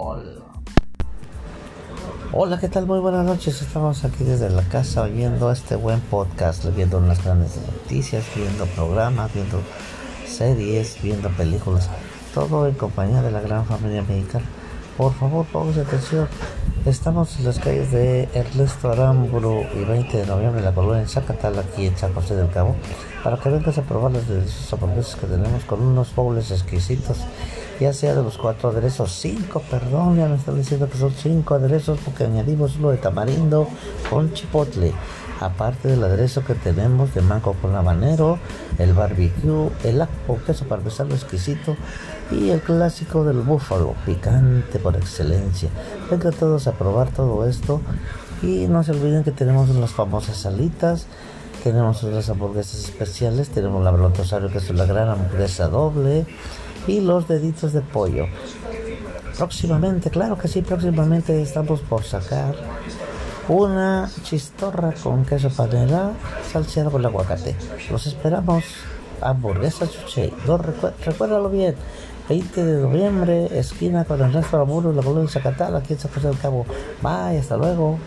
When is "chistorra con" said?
64.24-65.24